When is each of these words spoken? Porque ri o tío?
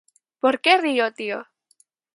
Porque 0.41 0.71
ri 0.83 0.93
o 1.05 1.09
tío? 1.19 1.39